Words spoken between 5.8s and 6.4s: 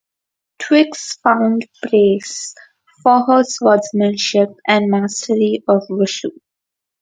Wushu.